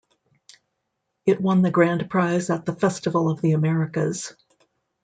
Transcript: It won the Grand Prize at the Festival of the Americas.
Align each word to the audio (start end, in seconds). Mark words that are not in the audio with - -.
It 1.27 1.39
won 1.39 1.61
the 1.61 1.69
Grand 1.69 2.09
Prize 2.09 2.49
at 2.49 2.65
the 2.65 2.73
Festival 2.73 3.29
of 3.29 3.39
the 3.39 3.51
Americas. 3.51 4.33